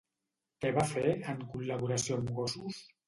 Què 0.63 0.71
va 0.77 0.85
fer, 0.93 1.03
en 1.33 1.43
col·laboració 1.53 2.19
amb 2.21 2.33
Gossos? 2.41 2.81